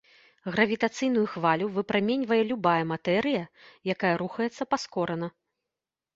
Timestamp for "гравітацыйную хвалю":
0.53-1.67